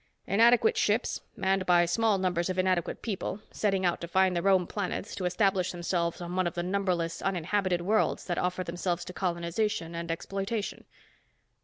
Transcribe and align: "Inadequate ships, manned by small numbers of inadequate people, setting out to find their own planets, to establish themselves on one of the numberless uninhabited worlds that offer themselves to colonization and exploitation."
"Inadequate 0.25 0.77
ships, 0.77 1.21
manned 1.35 1.67
by 1.67 1.85
small 1.85 2.17
numbers 2.17 2.49
of 2.49 2.57
inadequate 2.57 3.03
people, 3.03 3.39
setting 3.51 3.85
out 3.85 4.01
to 4.01 4.07
find 4.07 4.35
their 4.35 4.49
own 4.49 4.65
planets, 4.65 5.13
to 5.13 5.25
establish 5.25 5.71
themselves 5.71 6.19
on 6.21 6.35
one 6.35 6.47
of 6.47 6.55
the 6.55 6.63
numberless 6.63 7.21
uninhabited 7.21 7.81
worlds 7.83 8.25
that 8.25 8.39
offer 8.39 8.63
themselves 8.63 9.05
to 9.05 9.13
colonization 9.13 9.93
and 9.93 10.09
exploitation." 10.09 10.85